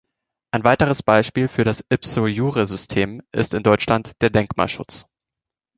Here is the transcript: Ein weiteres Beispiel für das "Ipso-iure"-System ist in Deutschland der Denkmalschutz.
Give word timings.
Ein 0.49 0.63
weiteres 0.63 1.03
Beispiel 1.03 1.47
für 1.47 1.63
das 1.63 1.85
"Ipso-iure"-System 1.87 3.21
ist 3.31 3.53
in 3.53 3.61
Deutschland 3.61 4.19
der 4.23 4.31
Denkmalschutz. 4.31 5.05